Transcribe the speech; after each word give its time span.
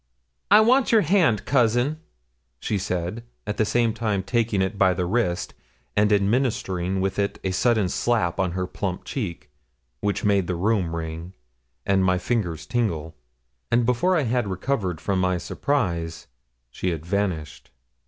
'I 0.49 0.61
want 0.61 0.91
your 0.91 1.01
hand, 1.01 1.45
cousin,' 1.45 1.99
she 2.59 2.79
said, 2.79 3.23
at 3.45 3.57
the 3.57 3.65
same 3.65 3.93
time 3.93 4.23
taking 4.23 4.59
it 4.59 4.75
by 4.75 4.95
the 4.95 5.05
wrist, 5.05 5.53
and 5.95 6.11
administering 6.11 7.01
with 7.01 7.19
it 7.19 7.37
a 7.43 7.51
sudden 7.51 7.87
slap 7.87 8.39
on 8.39 8.53
her 8.53 8.65
plump 8.65 9.03
cheek, 9.05 9.51
which 9.99 10.25
made 10.25 10.47
the 10.47 10.55
room 10.55 10.95
ring, 10.95 11.33
and 11.85 12.03
my 12.03 12.17
fingers 12.17 12.65
tingle; 12.65 13.15
and 13.69 13.85
before 13.85 14.17
I 14.17 14.23
had 14.23 14.47
recovered 14.47 14.99
from 14.99 15.19
my 15.21 15.37
surprise, 15.37 16.25
she 16.71 16.89
had 16.89 17.05
vanished. 17.05 17.69